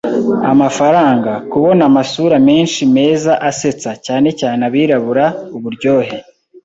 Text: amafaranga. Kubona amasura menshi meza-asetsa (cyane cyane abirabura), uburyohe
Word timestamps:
amafaranga. 0.51 1.31
Kubona 1.51 1.81
amasura 1.89 2.35
menshi 2.49 2.81
meza-asetsa 2.95 3.91
(cyane 4.05 4.29
cyane 4.39 4.61
abirabura), 4.69 5.25
uburyohe 5.57 6.15